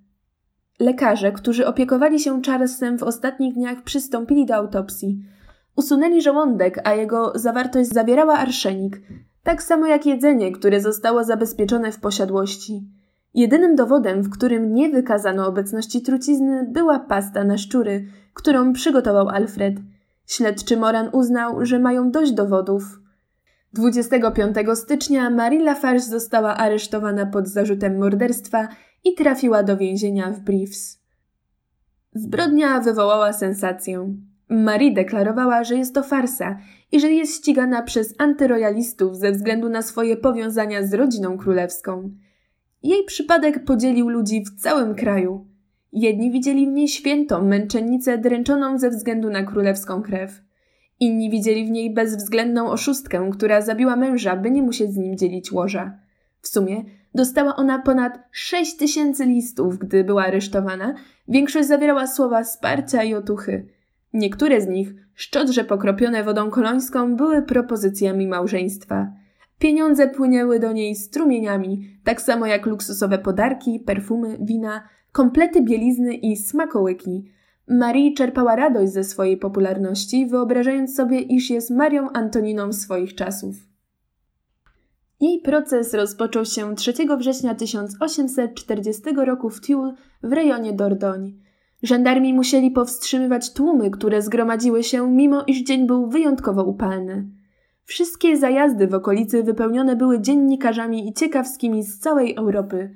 Lekarze, 0.81 1.33
którzy 1.33 1.67
opiekowali 1.67 2.21
się 2.21 2.43
Charlesem 2.43 2.99
w 2.99 3.03
ostatnich 3.03 3.55
dniach, 3.55 3.83
przystąpili 3.83 4.47
do 4.47 4.55
autopsji. 4.55 5.19
Usunęli 5.77 6.23
żołądek, 6.23 6.81
a 6.85 6.95
jego 6.95 7.33
zawartość 7.35 7.91
zawierała 7.91 8.35
arszenik, 8.35 9.03
tak 9.43 9.63
samo 9.63 9.87
jak 9.87 10.07
jedzenie, 10.07 10.53
które 10.53 10.81
zostało 10.81 11.25
zabezpieczone 11.25 11.93
w 11.93 12.01
posiadłości. 12.01 12.89
Jedynym 13.35 13.77
dowodem, 13.77 14.23
w 14.23 14.31
którym 14.31 14.75
nie 14.75 14.89
wykazano 14.89 15.47
obecności 15.47 16.03
trucizny, 16.03 16.67
była 16.73 16.99
pasta 16.99 17.45
na 17.45 17.59
szczury, 17.59 18.07
którą 18.35 18.73
przygotował 18.73 19.29
Alfred. 19.29 19.75
Śledczy 20.27 20.77
Moran 20.77 21.09
uznał, 21.13 21.67
że 21.67 21.79
mają 21.79 22.11
dość 22.11 22.33
dowodów. 22.33 22.83
25 23.73 24.57
stycznia 24.75 25.31
Marie 25.31 25.65
Lafarge 25.65 26.01
została 26.01 26.57
aresztowana 26.57 27.27
pod 27.27 27.49
zarzutem 27.49 27.99
morderstwa 27.99 28.69
i 29.05 29.15
trafiła 29.15 29.63
do 29.63 29.77
więzienia 29.77 30.31
w 30.31 30.41
Briefs. 30.41 30.99
Zbrodnia 32.15 32.81
wywołała 32.81 33.33
sensację. 33.33 34.15
Marie 34.49 34.95
deklarowała, 34.95 35.65
że 35.65 35.77
jest 35.77 35.95
to 35.95 36.03
farsa 36.03 36.59
i 36.93 37.01
że 37.01 37.13
jest 37.13 37.37
ścigana 37.37 37.83
przez 37.83 38.15
antyrojalistów 38.19 39.17
ze 39.17 39.33
względu 39.33 39.69
na 39.69 39.83
swoje 39.83 40.17
powiązania 40.17 40.87
z 40.87 40.95
rodziną 40.95 41.39
królewską. 41.39 42.11
Jej 42.83 43.05
przypadek 43.05 43.65
podzielił 43.65 44.09
ludzi 44.09 44.45
w 44.45 44.61
całym 44.61 44.95
kraju. 44.95 45.47
Jedni 45.93 46.31
widzieli 46.31 46.67
w 46.67 46.73
niej 46.73 46.89
świętą 46.89 47.45
męczennicę 47.45 48.19
dręczoną 48.19 48.79
ze 48.79 48.91
względu 48.91 49.31
na 49.31 49.43
królewską 49.43 50.03
krew. 50.03 50.48
Inni 51.01 51.31
widzieli 51.31 51.67
w 51.67 51.71
niej 51.71 51.95
bezwzględną 51.95 52.71
oszustkę, 52.71 53.31
która 53.33 53.61
zabiła 53.61 53.97
męża, 53.97 54.37
by 54.37 54.51
nie 54.51 54.63
musieć 54.63 54.93
z 54.93 54.97
nim 54.97 55.17
dzielić 55.17 55.53
łoża. 55.53 55.99
W 56.41 56.49
sumie 56.49 56.85
dostała 57.15 57.57
ona 57.57 57.79
ponad 57.79 58.19
6 58.33 58.77
tysięcy 58.77 59.25
listów, 59.25 59.79
gdy 59.79 60.05
była 60.05 60.25
aresztowana. 60.25 60.95
Większość 61.29 61.69
zawierała 61.69 62.07
słowa 62.07 62.43
wsparcia 62.43 63.03
i 63.03 63.15
otuchy. 63.15 63.67
Niektóre 64.13 64.61
z 64.61 64.67
nich, 64.69 64.95
szczodrze 65.15 65.65
pokropione 65.65 66.25
wodą 66.25 66.51
kolońską, 66.51 67.17
były 67.17 67.43
propozycjami 67.43 68.29
małżeństwa. 68.29 69.13
Pieniądze 69.59 70.09
płynęły 70.09 70.61
do 70.61 70.73
niej 70.73 70.95
strumieniami, 70.95 72.01
tak 72.05 72.21
samo 72.21 72.47
jak 72.47 72.67
luksusowe 72.67 73.19
podarki, 73.19 73.81
perfumy, 73.81 74.39
wina, 74.41 74.89
komplety 75.13 75.63
bielizny 75.63 76.15
i 76.15 76.37
smakołyki. 76.37 77.38
Marie 77.69 78.15
czerpała 78.15 78.57
radość 78.57 78.93
ze 78.93 79.05
swojej 79.05 79.37
popularności, 79.37 80.27
wyobrażając 80.27 80.95
sobie, 80.95 81.21
iż 81.21 81.51
jest 81.51 81.71
Marią 81.71 82.13
Antoniną 82.13 82.73
swoich 82.73 83.15
czasów. 83.15 83.55
Jej 85.21 85.41
proces 85.41 85.95
rozpoczął 85.95 86.45
się 86.45 86.75
3 86.75 86.93
września 87.19 87.55
1840 87.55 89.03
roku 89.17 89.51
w 89.51 89.61
Tulle 89.61 89.95
w 90.23 90.33
rejonie 90.33 90.73
Dordogne. 90.73 91.31
Żandarmi 91.83 92.35
musieli 92.35 92.71
powstrzymywać 92.71 93.53
tłumy, 93.53 93.91
które 93.91 94.23
zgromadziły 94.23 94.85
się, 94.85 95.11
mimo 95.11 95.45
iż 95.47 95.63
dzień 95.63 95.87
był 95.87 96.07
wyjątkowo 96.07 96.65
upalny. 96.65 97.25
Wszystkie 97.85 98.37
zajazdy 98.37 98.87
w 98.87 98.95
okolicy 98.95 99.43
wypełnione 99.43 99.97
były 99.97 100.21
dziennikarzami 100.21 101.09
i 101.09 101.13
ciekawskimi 101.13 101.83
z 101.83 101.99
całej 101.99 102.37
Europy. 102.37 102.95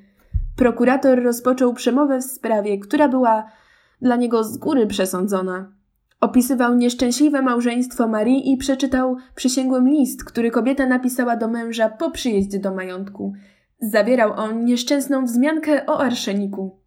Prokurator 0.57 1.23
rozpoczął 1.23 1.75
przemowę 1.75 2.19
w 2.19 2.25
sprawie, 2.25 2.79
która 2.79 3.09
była 3.09 3.45
dla 4.03 4.17
niego 4.17 4.45
z 4.45 4.59
góry 4.59 4.87
przesądzona. 4.87 5.73
Opisywał 6.21 6.75
nieszczęśliwe 6.75 7.43
małżeństwo 7.43 8.09
Marii 8.09 8.53
i 8.53 8.57
przeczytał 8.57 9.17
przysięgłym 9.35 9.89
list, 9.89 10.25
który 10.25 10.51
kobieta 10.51 10.87
napisała 10.87 11.37
do 11.37 11.49
męża 11.49 11.89
po 11.89 12.11
przyjeździe 12.11 12.59
do 12.59 12.75
majątku. 12.75 13.33
Zawierał 13.81 14.33
on 14.37 14.65
nieszczęsną 14.65 15.25
wzmiankę 15.25 15.87
o 15.87 16.01
arszeniku. 16.01 16.79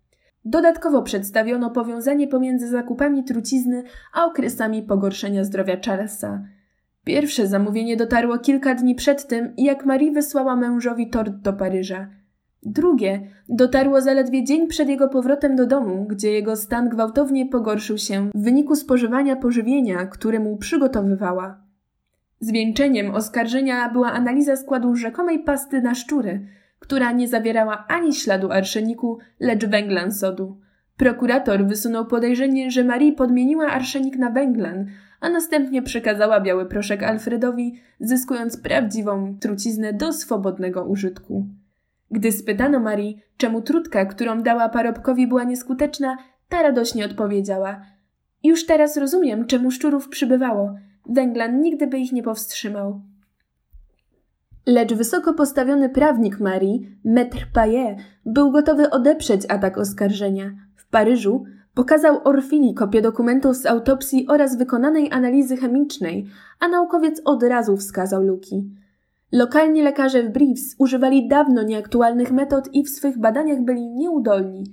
Dodatkowo 0.45 1.01
przedstawiono 1.01 1.69
powiązanie 1.69 2.27
pomiędzy 2.27 2.69
zakupami 2.69 3.23
trucizny 3.23 3.83
a 4.13 4.25
okresami 4.25 4.83
pogorszenia 4.83 5.43
zdrowia 5.43 5.77
Charlesa. 5.85 6.43
Pierwsze 7.03 7.47
zamówienie 7.47 7.97
dotarło 7.97 8.37
kilka 8.37 8.75
dni 8.75 8.95
przed 8.95 9.27
tym, 9.27 9.53
jak 9.57 9.85
Marie 9.85 10.11
wysłała 10.11 10.55
mężowi 10.55 11.09
tort 11.09 11.33
do 11.33 11.53
Paryża. 11.53 12.07
Drugie 12.65 13.21
dotarło 13.49 14.01
zaledwie 14.01 14.43
dzień 14.43 14.67
przed 14.67 14.89
jego 14.89 15.09
powrotem 15.09 15.55
do 15.55 15.67
domu, 15.67 16.05
gdzie 16.09 16.31
jego 16.31 16.55
stan 16.55 16.89
gwałtownie 16.89 17.45
pogorszył 17.45 17.97
się 17.97 18.29
w 18.35 18.43
wyniku 18.43 18.75
spożywania 18.75 19.35
pożywienia, 19.35 20.05
które 20.05 20.39
mu 20.39 20.57
przygotowywała. 20.57 21.61
Zwieńczeniem 22.39 23.11
oskarżenia 23.11 23.89
była 23.89 24.11
analiza 24.11 24.55
składu 24.55 24.95
rzekomej 24.95 25.39
pasty 25.39 25.81
na 25.81 25.95
szczury, 25.95 26.47
która 26.79 27.11
nie 27.11 27.27
zawierała 27.27 27.85
ani 27.87 28.13
śladu 28.13 28.51
arszeniku, 28.51 29.17
lecz 29.39 29.65
węglan 29.65 30.11
sodu. 30.11 30.57
Prokurator 30.97 31.65
wysunął 31.65 32.05
podejrzenie, 32.05 32.71
że 32.71 32.83
Marie 32.83 33.13
podmieniła 33.13 33.67
arszenik 33.67 34.17
na 34.17 34.29
węglan, 34.29 34.85
a 35.19 35.29
następnie 35.29 35.81
przekazała 35.81 36.41
biały 36.41 36.65
proszek 36.65 37.03
Alfredowi, 37.03 37.79
zyskując 37.99 38.57
prawdziwą 38.57 39.37
truciznę 39.39 39.93
do 39.93 40.13
swobodnego 40.13 40.85
użytku. 40.85 41.47
Gdy 42.15 42.31
spytano 42.31 42.79
Marii, 42.79 43.21
czemu 43.37 43.61
trutka, 43.61 44.05
którą 44.05 44.41
dała 44.41 44.69
parobkowi 44.69 45.27
była 45.27 45.43
nieskuteczna, 45.43 46.17
ta 46.49 46.61
radośnie 46.61 47.05
odpowiedziała: 47.05 47.81
Już 48.43 48.65
teraz 48.65 48.97
rozumiem, 48.97 49.45
czemu 49.45 49.71
szczurów 49.71 50.09
przybywało. 50.09 50.75
Węglan 51.09 51.61
nigdy 51.61 51.87
by 51.87 51.99
ich 51.99 52.11
nie 52.11 52.23
powstrzymał. 52.23 53.01
Lecz 54.65 54.93
wysoko 54.93 55.33
postawiony 55.33 55.89
prawnik 55.89 56.39
Marii, 56.39 56.97
Maître 57.05 57.45
Payet, 57.53 57.97
był 58.25 58.51
gotowy 58.51 58.89
odeprzeć 58.89 59.41
atak 59.49 59.77
oskarżenia. 59.77 60.51
W 60.75 60.89
Paryżu 60.89 61.43
pokazał 61.73 62.21
Orfili 62.23 62.73
kopię 62.73 63.01
dokumentów 63.01 63.55
z 63.55 63.65
autopsji 63.65 64.27
oraz 64.27 64.57
wykonanej 64.57 65.11
analizy 65.11 65.57
chemicznej, 65.57 66.27
a 66.59 66.67
naukowiec 66.67 67.21
od 67.25 67.43
razu 67.43 67.77
wskazał 67.77 68.23
luki. 68.23 68.69
Lokalni 69.35 69.81
lekarze 69.81 70.23
w 70.23 70.29
Briefs 70.29 70.75
używali 70.77 71.27
dawno 71.27 71.63
nieaktualnych 71.63 72.31
metod 72.31 72.73
i 72.73 72.83
w 72.83 72.89
swych 72.89 73.17
badaniach 73.17 73.61
byli 73.61 73.87
nieudolni. 73.87 74.63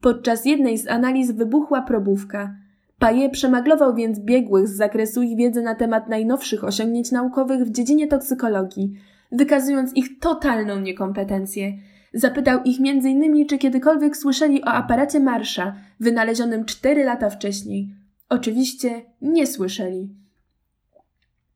Podczas 0.00 0.44
jednej 0.44 0.78
z 0.78 0.88
analiz 0.88 1.30
wybuchła 1.30 1.82
probówka. 1.82 2.56
Paje 2.98 3.30
przemaglował 3.30 3.94
więc 3.94 4.20
biegłych 4.20 4.68
z 4.68 4.76
zakresu 4.76 5.22
ich 5.22 5.36
wiedzy 5.36 5.62
na 5.62 5.74
temat 5.74 6.08
najnowszych 6.08 6.64
osiągnięć 6.64 7.12
naukowych 7.12 7.64
w 7.64 7.70
dziedzinie 7.70 8.06
toksykologii, 8.06 8.92
wykazując 9.32 9.96
ich 9.96 10.18
totalną 10.18 10.80
niekompetencję. 10.80 11.72
Zapytał 12.12 12.62
ich 12.64 12.78
m.in., 12.80 13.46
czy 13.46 13.58
kiedykolwiek 13.58 14.16
słyszeli 14.16 14.62
o 14.62 14.68
aparacie 14.68 15.20
Marsza, 15.20 15.74
wynalezionym 16.00 16.64
cztery 16.64 17.04
lata 17.04 17.30
wcześniej. 17.30 17.94
Oczywiście 18.28 19.02
nie 19.22 19.46
słyszeli. 19.46 20.08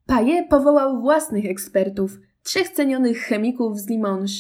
Paje 0.07 0.43
powołał 0.43 1.01
własnych 1.01 1.45
ekspertów, 1.47 2.19
trzech 2.43 2.69
cenionych 2.69 3.19
chemików 3.19 3.79
z 3.79 3.89
Limoges. 3.89 4.33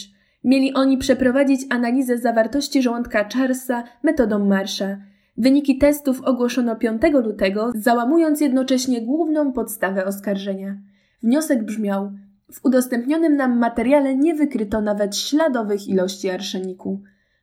Mieli 0.45 0.75
oni 0.75 0.99
przeprowadzić 0.99 1.61
analizę 1.71 2.19
zawartości 2.19 2.83
żołądka 2.83 3.29
Charlesa 3.35 3.85
metodą 4.03 4.47
Marsza. 4.47 4.97
Wyniki 5.37 5.79
testów 5.79 6.21
ogłoszono 6.21 6.77
5 6.77 7.03
lutego, 7.25 7.73
załamując 7.75 8.41
jednocześnie 8.41 9.03
główną 9.03 9.53
podstawę 9.53 10.05
oskarżenia. 10.05 10.77
Wniosek 11.23 11.65
brzmiał: 11.65 12.13
W 12.53 12.65
udostępnionym 12.65 13.37
nam 13.37 13.59
materiale 13.59 14.17
nie 14.17 14.35
wykryto 14.35 14.81
nawet 14.81 15.17
śladowych 15.17 15.89
ilości 15.89 16.31
arszeniku. 16.31 17.03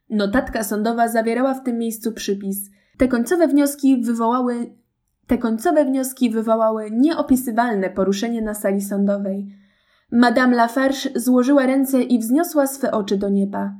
Notatka 0.09 0.63
sądowa 0.63 1.07
zawierała 1.07 1.53
w 1.53 1.63
tym 1.63 1.77
miejscu 1.77 2.11
przypis. 2.11 2.69
Te 2.97 3.07
końcowe 3.07 3.47
wnioski 3.47 4.01
wywołały 4.01 4.69
te 5.27 5.37
końcowe 5.37 5.85
wnioski 5.85 6.29
wywołały 6.29 6.91
nieopisywalne 6.91 7.89
poruszenie 7.89 8.41
na 8.41 8.53
sali 8.53 8.81
sądowej. 8.81 9.47
Madame 10.11 10.55
Lafarge 10.55 11.09
złożyła 11.15 11.65
ręce 11.65 12.03
i 12.03 12.19
wzniosła 12.19 12.67
swe 12.67 12.91
oczy 12.91 13.17
do 13.17 13.29
nieba. 13.29 13.73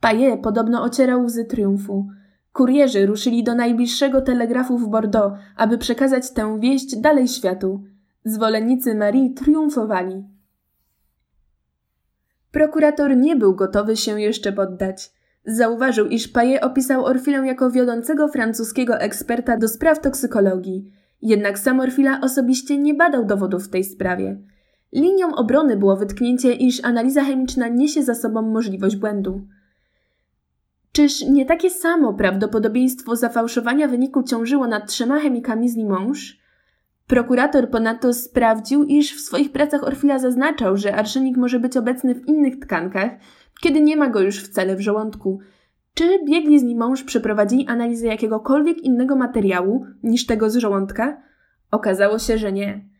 Paye 0.00 0.38
podobno 0.38 0.82
ocierał 0.82 1.24
łzy 1.24 1.44
triumfu. 1.44 2.06
Kurierzy 2.52 3.06
ruszyli 3.06 3.44
do 3.44 3.54
najbliższego 3.54 4.20
telegrafu 4.20 4.78
w 4.78 4.88
Bordeaux, 4.88 5.38
aby 5.56 5.78
przekazać 5.78 6.30
tę 6.30 6.60
wieść 6.60 6.96
dalej 6.96 7.28
światu. 7.28 7.84
Zwolennicy 8.24 8.94
Marii 8.94 9.34
triumfowali. 9.34 10.24
Prokurator 12.50 13.16
nie 13.16 13.36
był 13.36 13.54
gotowy 13.54 13.96
się 13.96 14.20
jeszcze 14.20 14.52
poddać. 14.52 15.12
Zauważył, 15.44 16.06
iż 16.06 16.28
Paye 16.28 16.60
opisał 16.60 17.04
Orfilę 17.04 17.46
jako 17.46 17.70
wiodącego 17.70 18.28
francuskiego 18.28 19.00
eksperta 19.00 19.56
do 19.56 19.68
spraw 19.68 20.00
toksykologii. 20.00 20.92
Jednak 21.22 21.58
sam 21.58 21.80
Orfila 21.80 22.20
osobiście 22.20 22.78
nie 22.78 22.94
badał 22.94 23.24
dowodów 23.24 23.64
w 23.64 23.70
tej 23.70 23.84
sprawie. 23.84 24.38
Linią 24.96 25.34
obrony 25.34 25.76
było 25.76 25.96
wytknięcie, 25.96 26.52
iż 26.52 26.84
analiza 26.84 27.24
chemiczna 27.24 27.68
niesie 27.68 28.02
za 28.02 28.14
sobą 28.14 28.42
możliwość 28.42 28.96
błędu. 28.96 29.40
Czyż 30.92 31.22
nie 31.22 31.46
takie 31.46 31.70
samo 31.70 32.14
prawdopodobieństwo 32.14 33.16
zafałszowania 33.16 33.88
wyniku 33.88 34.22
ciążyło 34.22 34.66
nad 34.66 34.88
trzema 34.88 35.20
chemikami 35.20 35.68
z 35.68 35.76
Limoges? 35.76 36.20
Prokurator 37.06 37.70
ponadto 37.70 38.14
sprawdził, 38.14 38.84
iż 38.84 39.16
w 39.16 39.20
swoich 39.20 39.52
pracach 39.52 39.84
Orfila 39.84 40.18
zaznaczał, 40.18 40.76
że 40.76 40.96
arszenik 40.96 41.36
może 41.36 41.60
być 41.60 41.76
obecny 41.76 42.14
w 42.14 42.28
innych 42.28 42.58
tkankach, 42.58 43.10
kiedy 43.60 43.80
nie 43.80 43.96
ma 43.96 44.08
go 44.10 44.20
już 44.20 44.44
wcale 44.44 44.76
w 44.76 44.80
żołądku. 44.80 45.38
Czy 45.94 46.04
biegli 46.24 46.58
z 46.58 46.62
Limoges 46.62 47.04
przeprowadzili 47.04 47.66
analizę 47.68 48.06
jakiegokolwiek 48.06 48.78
innego 48.78 49.16
materiału 49.16 49.86
niż 50.02 50.26
tego 50.26 50.50
z 50.50 50.56
żołądka? 50.56 51.22
Okazało 51.70 52.18
się, 52.18 52.38
że 52.38 52.52
nie. 52.52 52.95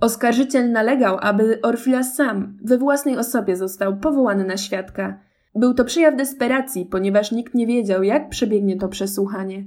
Oskarżyciel 0.00 0.72
nalegał, 0.72 1.18
aby 1.20 1.60
Orfila 1.62 2.02
sam, 2.02 2.58
we 2.64 2.78
własnej 2.78 3.16
osobie 3.16 3.56
został 3.56 3.96
powołany 3.96 4.44
na 4.44 4.56
świadka. 4.56 5.20
Był 5.54 5.74
to 5.74 5.84
przejaw 5.84 6.16
desperacji, 6.16 6.86
ponieważ 6.86 7.32
nikt 7.32 7.54
nie 7.54 7.66
wiedział, 7.66 8.02
jak 8.02 8.28
przebiegnie 8.28 8.76
to 8.76 8.88
przesłuchanie. 8.88 9.64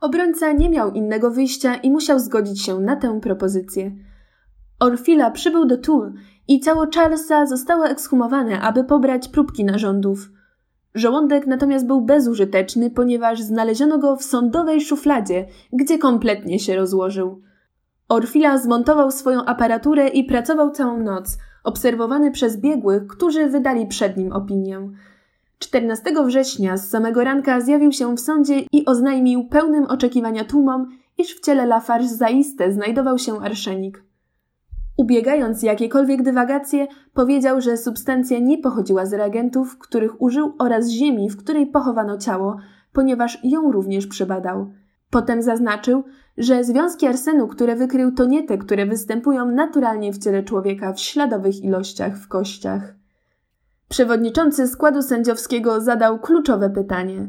Obrońca 0.00 0.52
nie 0.52 0.70
miał 0.70 0.92
innego 0.92 1.30
wyjścia 1.30 1.74
i 1.74 1.90
musiał 1.90 2.18
zgodzić 2.18 2.62
się 2.62 2.80
na 2.80 2.96
tę 2.96 3.20
propozycję. 3.20 3.92
Orfila 4.80 5.30
przybył 5.30 5.66
do 5.66 5.78
Toul 5.78 6.12
i 6.48 6.60
ciało 6.60 6.86
Charlesa 6.94 7.46
zostało 7.46 7.86
ekshumowane, 7.86 8.60
aby 8.60 8.84
pobrać 8.84 9.28
próbki 9.28 9.64
narządów. 9.64 10.30
Żołądek 10.94 11.46
natomiast 11.46 11.86
był 11.86 12.00
bezużyteczny, 12.00 12.90
ponieważ 12.90 13.40
znaleziono 13.40 13.98
go 13.98 14.16
w 14.16 14.24
sądowej 14.24 14.80
szufladzie, 14.80 15.46
gdzie 15.72 15.98
kompletnie 15.98 16.58
się 16.58 16.76
rozłożył. 16.76 17.42
Orfila 18.08 18.58
zmontował 18.58 19.10
swoją 19.10 19.44
aparaturę 19.44 20.08
i 20.08 20.24
pracował 20.24 20.70
całą 20.70 21.00
noc, 21.00 21.38
obserwowany 21.64 22.30
przez 22.30 22.56
biegłych, 22.56 23.06
którzy 23.06 23.46
wydali 23.46 23.86
przed 23.86 24.16
nim 24.16 24.32
opinię. 24.32 24.90
14 25.58 26.12
września 26.26 26.76
z 26.76 26.90
samego 26.90 27.24
ranka 27.24 27.60
zjawił 27.60 27.92
się 27.92 28.16
w 28.16 28.20
sądzie 28.20 28.60
i 28.72 28.84
oznajmił 28.84 29.48
pełnym 29.48 29.84
oczekiwania 29.84 30.44
tłumom, 30.44 30.88
iż 31.18 31.36
w 31.36 31.40
ciele 31.40 31.66
Lafarge 31.66 32.08
zaiste 32.08 32.72
znajdował 32.72 33.18
się 33.18 33.40
arszenik. 33.40 34.04
Ubiegając 34.96 35.62
jakiekolwiek 35.62 36.22
dywagacje, 36.22 36.86
powiedział, 37.14 37.60
że 37.60 37.76
substancja 37.76 38.38
nie 38.38 38.58
pochodziła 38.58 39.06
z 39.06 39.12
reagentów, 39.12 39.78
których 39.78 40.22
użył 40.22 40.52
oraz 40.58 40.88
ziemi, 40.88 41.30
w 41.30 41.36
której 41.36 41.66
pochowano 41.66 42.18
ciało, 42.18 42.56
ponieważ 42.92 43.38
ją 43.44 43.72
również 43.72 44.06
przebadał. 44.06 44.70
Potem 45.10 45.42
zaznaczył, 45.42 46.04
że 46.38 46.64
związki 46.64 47.06
arsenu, 47.06 47.48
które 47.48 47.76
wykrył, 47.76 48.12
to 48.12 48.24
nie 48.24 48.46
te, 48.46 48.58
które 48.58 48.86
występują 48.86 49.50
naturalnie 49.50 50.12
w 50.12 50.18
ciele 50.18 50.42
człowieka 50.42 50.92
w 50.92 51.00
śladowych 51.00 51.64
ilościach 51.64 52.18
w 52.18 52.28
kościach. 52.28 52.94
Przewodniczący 53.88 54.68
składu 54.68 55.02
sędziowskiego 55.02 55.80
zadał 55.80 56.20
kluczowe 56.20 56.70
pytanie. 56.70 57.28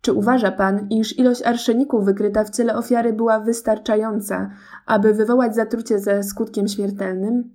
Czy 0.00 0.12
uważa 0.12 0.52
pan, 0.52 0.88
iż 0.90 1.18
ilość 1.18 1.42
arszeniku 1.42 2.02
wykryta 2.02 2.44
w 2.44 2.50
ciele 2.50 2.76
ofiary 2.76 3.12
była 3.12 3.40
wystarczająca, 3.40 4.50
aby 4.86 5.14
wywołać 5.14 5.54
zatrucie 5.54 5.98
ze 5.98 6.22
skutkiem 6.22 6.68
śmiertelnym? 6.68 7.54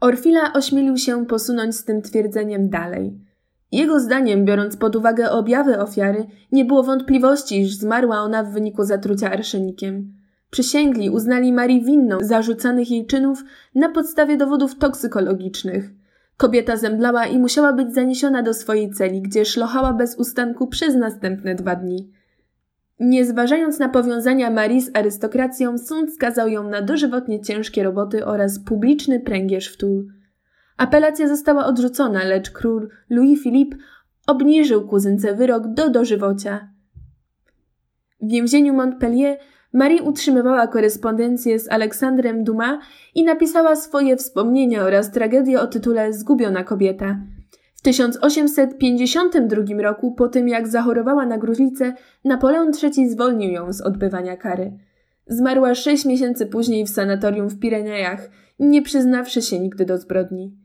Orfila 0.00 0.52
ośmielił 0.52 0.96
się 0.96 1.26
posunąć 1.26 1.76
z 1.76 1.84
tym 1.84 2.02
twierdzeniem 2.02 2.70
dalej– 2.70 3.18
jego 3.72 4.00
zdaniem, 4.00 4.44
biorąc 4.44 4.76
pod 4.76 4.96
uwagę 4.96 5.30
objawy 5.30 5.78
ofiary, 5.78 6.26
nie 6.52 6.64
było 6.64 6.82
wątpliwości, 6.82 7.60
iż 7.60 7.74
zmarła 7.74 8.20
ona 8.20 8.44
w 8.44 8.52
wyniku 8.52 8.84
zatrucia 8.84 9.30
arszenikiem. 9.30 10.12
Przysięgli 10.50 11.10
uznali 11.10 11.52
Marii 11.52 11.84
winną 11.84 12.18
zarzucanych 12.20 12.90
jej 12.90 13.06
czynów 13.06 13.44
na 13.74 13.88
podstawie 13.88 14.36
dowodów 14.36 14.78
toksykologicznych. 14.78 15.90
Kobieta 16.36 16.76
zemdlała 16.76 17.26
i 17.26 17.38
musiała 17.38 17.72
być 17.72 17.94
zaniesiona 17.94 18.42
do 18.42 18.54
swojej 18.54 18.90
celi, 18.90 19.22
gdzie 19.22 19.44
szlochała 19.44 19.92
bez 19.92 20.16
ustanku 20.16 20.66
przez 20.66 20.94
następne 20.94 21.54
dwa 21.54 21.76
dni. 21.76 22.12
Nie 23.00 23.24
zważając 23.24 23.78
na 23.78 23.88
powiązania 23.88 24.50
Marii 24.50 24.80
z 24.80 24.90
arystokracją, 24.94 25.78
sąd 25.78 26.14
skazał 26.14 26.48
ją 26.48 26.68
na 26.68 26.82
dożywotnie 26.82 27.40
ciężkie 27.40 27.82
roboty 27.82 28.26
oraz 28.26 28.58
publiczny 28.58 29.20
pręgierz 29.20 29.68
w 29.68 29.76
tul. 29.76 30.12
Apelacja 30.76 31.28
została 31.28 31.66
odrzucona, 31.66 32.24
lecz 32.24 32.50
król 32.50 32.88
Louis 33.10 33.42
Philippe 33.42 33.76
obniżył 34.26 34.88
kuzynce 34.88 35.34
wyrok 35.34 35.68
do 35.68 35.90
dożywocia. 35.90 36.68
W 38.20 38.30
więzieniu 38.30 38.74
Montpellier 38.74 39.38
Marie 39.72 40.02
utrzymywała 40.02 40.66
korespondencję 40.66 41.58
z 41.58 41.68
Aleksandrem 41.68 42.44
Dumas 42.44 42.78
i 43.14 43.24
napisała 43.24 43.76
swoje 43.76 44.16
wspomnienia 44.16 44.82
oraz 44.82 45.10
tragedię 45.10 45.60
o 45.60 45.66
tytule 45.66 46.12
Zgubiona 46.12 46.64
kobieta. 46.64 47.16
W 47.74 47.82
1852 47.82 49.82
roku, 49.82 50.14
po 50.14 50.28
tym 50.28 50.48
jak 50.48 50.68
zachorowała 50.68 51.26
na 51.26 51.38
gruźlicę, 51.38 51.94
Napoleon 52.24 52.70
III 52.82 53.10
zwolnił 53.10 53.50
ją 53.50 53.72
z 53.72 53.80
odbywania 53.80 54.36
kary. 54.36 54.78
Zmarła 55.26 55.74
sześć 55.74 56.04
miesięcy 56.04 56.46
później 56.46 56.86
w 56.86 56.90
sanatorium 56.90 57.48
w 57.48 57.58
Pirenejach, 57.58 58.30
nie 58.58 58.82
przyznawszy 58.82 59.42
się 59.42 59.58
nigdy 59.58 59.84
do 59.84 59.98
zbrodni. 59.98 60.61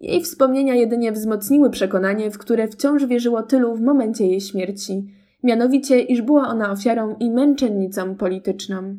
Jej 0.00 0.22
wspomnienia 0.22 0.74
jedynie 0.74 1.12
wzmocniły 1.12 1.70
przekonanie, 1.70 2.30
w 2.30 2.38
które 2.38 2.68
wciąż 2.68 3.06
wierzyło 3.06 3.42
tylu 3.42 3.74
w 3.74 3.80
momencie 3.80 4.26
jej 4.26 4.40
śmierci, 4.40 5.14
mianowicie, 5.42 6.00
iż 6.00 6.22
była 6.22 6.48
ona 6.48 6.70
ofiarą 6.70 7.16
i 7.20 7.30
męczennicą 7.30 8.14
polityczną. 8.14 8.96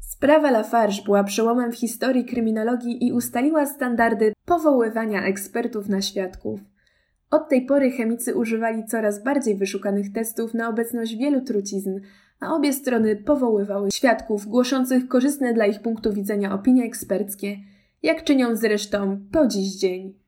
Sprawa 0.00 0.50
Lafarge 0.50 1.02
była 1.04 1.24
przełomem 1.24 1.72
w 1.72 1.76
historii 1.76 2.24
kryminologii 2.24 3.06
i 3.06 3.12
ustaliła 3.12 3.66
standardy 3.66 4.32
powoływania 4.44 5.24
ekspertów 5.24 5.88
na 5.88 6.02
świadków. 6.02 6.60
Od 7.30 7.48
tej 7.48 7.66
pory 7.66 7.90
chemicy 7.90 8.34
używali 8.34 8.84
coraz 8.84 9.24
bardziej 9.24 9.56
wyszukanych 9.56 10.12
testów 10.12 10.54
na 10.54 10.68
obecność 10.68 11.16
wielu 11.16 11.40
trucizn, 11.40 12.00
a 12.40 12.54
obie 12.54 12.72
strony 12.72 13.16
powoływały 13.16 13.90
świadków 13.90 14.46
głoszących 14.46 15.08
korzystne 15.08 15.54
dla 15.54 15.66
ich 15.66 15.80
punktu 15.80 16.12
widzenia 16.12 16.54
opinie 16.54 16.84
eksperckie, 16.84 17.56
jak 18.02 18.24
czynią 18.24 18.56
zresztą 18.56 19.26
po 19.32 19.46
dziś 19.46 19.76
dzień. 19.78 20.21